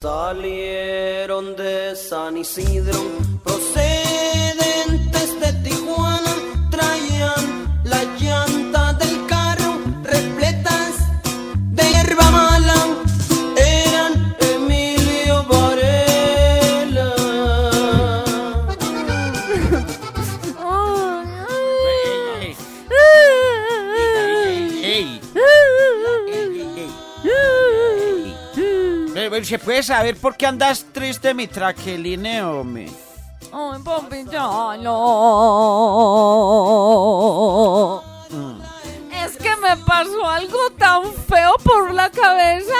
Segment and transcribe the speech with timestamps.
[0.00, 3.00] Salieron de San Isidro,
[29.44, 32.90] ¿Se puede saber por qué andas triste, mi traqueline, hombre?
[33.52, 35.02] Ay, papi, ya no.
[39.24, 42.74] Es que me pasó algo tan feo por la cabeza.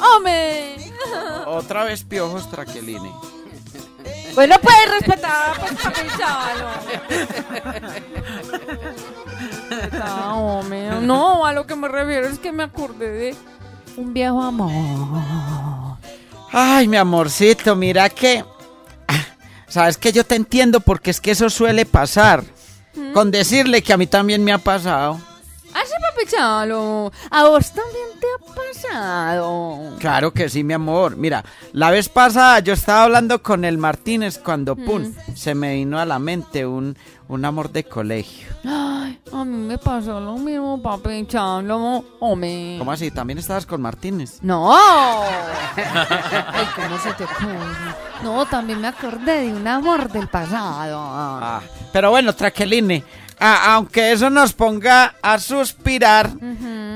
[0.00, 0.92] Hombre.
[1.46, 3.12] Otra vez piojos, traqueline.
[4.34, 6.00] Bueno, puedes respetar, pues, papi.
[10.00, 11.00] Ah, hombre.
[11.00, 13.34] No, a lo que me refiero es que me acordé de
[13.96, 15.71] un viejo amor.
[16.52, 18.44] Ay, mi amorcito, mira que...
[19.08, 19.26] ah,
[19.68, 22.44] Sabes que yo te entiendo porque es que eso suele pasar.
[23.14, 25.18] Con decirle que a mí también me ha pasado.
[25.72, 27.10] Ah, sí, papi, chalo.
[27.30, 28.51] A vos también te ha
[29.98, 31.16] Claro que sí, mi amor.
[31.16, 35.98] Mira, la vez pasada yo estaba hablando con el Martínez cuando, pum, se me vino
[35.98, 36.96] a la mente un,
[37.28, 38.48] un amor de colegio.
[38.64, 42.04] Ay, a mí me pasó lo mismo, papi, chalo.
[42.20, 42.76] Hombre.
[42.78, 43.10] ¿Cómo así?
[43.10, 44.38] ¿También estabas con Martínez?
[44.42, 44.74] No.
[44.74, 47.58] Ay, ¿cómo se te ocurre?
[48.22, 50.98] No, también me acordé de un amor del pasado.
[51.00, 51.60] Ah,
[51.92, 53.04] pero bueno, Traqueline,
[53.38, 56.30] aunque eso nos ponga a suspirar,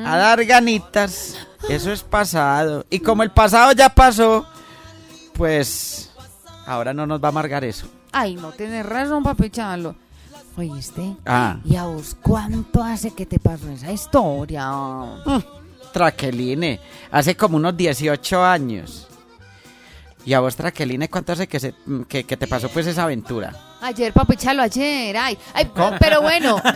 [0.07, 1.37] a dar ganitas,
[1.69, 2.85] eso es pasado.
[2.91, 4.47] Y como el pasado ya pasó,
[5.35, 6.11] pues
[6.67, 7.87] ahora no nos va a amargar eso.
[8.13, 9.95] Ay, no tienes razón, papi Chalo.
[10.57, 11.17] ¿Oíste?
[11.27, 14.71] Ah, ¿Y a vos cuánto hace que te pasó esa historia?
[14.71, 15.39] mm,
[15.93, 19.07] Traqueline, hace como unos 18 años.
[20.25, 23.05] ¿Y a vos, Traqueline, cuánto hace que, se, mm, que, que te pasó pues esa
[23.05, 23.53] aventura?
[23.83, 25.17] Ayer, papi Chalo, ayer.
[25.17, 26.57] Ay, ay pero bueno.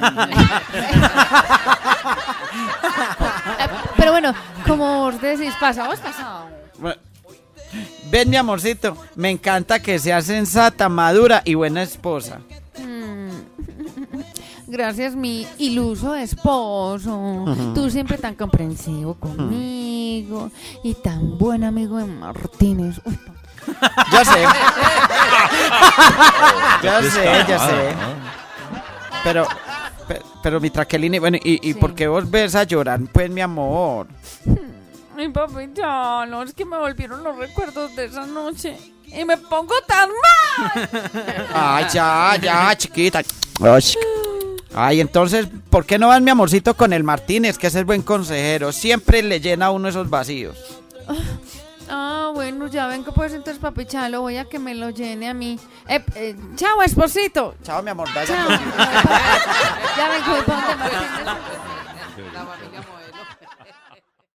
[4.71, 6.47] como vos decís, pasado es pasado.
[6.79, 6.97] Bueno,
[8.11, 12.41] Ven, mi amorcito, me encanta que seas sensata, madura y buena esposa.
[14.67, 17.45] Gracias, mi iluso esposo.
[17.75, 20.51] Tú siempre tan comprensivo conmigo
[20.85, 23.01] y tan buen amigo de Martínez.
[23.05, 23.19] Uy,
[24.13, 24.43] Ya sé.
[26.83, 27.95] ya sé, ya sé.
[29.25, 29.47] Pero,
[30.09, 31.79] pero, pero mi traqueline, bueno, ¿y, y Sí.
[31.79, 33.01] por qué vos ves a llorar?
[33.13, 34.07] Pues, mi amor.
[35.21, 38.75] Ay, papi, ya, no, es que me volvieron los recuerdos de esa noche.
[39.05, 40.89] Y me pongo tan mal.
[41.55, 43.21] Ay, ya, ya, chiquita.
[44.75, 48.01] Ay, entonces, ¿por qué no vas, mi amorcito, con el Martínez, que es el buen
[48.01, 48.73] consejero?
[48.73, 50.57] Siempre le llena a uno esos vacíos.
[51.91, 55.29] Ah, bueno, ya ven que pues entonces, papi, chalo, voy a que me lo llene
[55.29, 55.61] a mí.
[55.87, 57.57] Eh, eh, chao, esposito.
[57.63, 58.09] Chao, mi amor.
[58.15, 58.49] vaya Chao.
[59.99, 61.11] ya ven que voy Martínez.
[62.33, 63.00] La familia.